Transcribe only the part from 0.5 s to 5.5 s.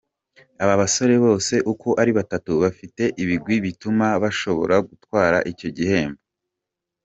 Aba basore bose uko ari batatu bafite ibigwi bituma bashobora gutwara